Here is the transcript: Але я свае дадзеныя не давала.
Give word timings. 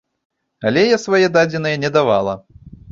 Але 0.69 0.81
я 0.85 0.97
свае 1.05 1.21
дадзеныя 1.37 1.75
не 1.87 1.97
давала. 2.01 2.33